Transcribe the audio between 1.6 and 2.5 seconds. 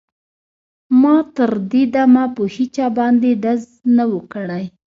دې دمه په